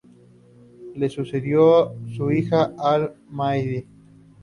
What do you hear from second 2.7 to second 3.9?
Al-Mahdi.